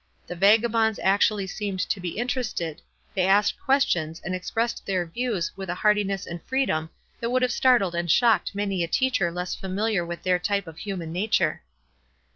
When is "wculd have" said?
7.27-7.51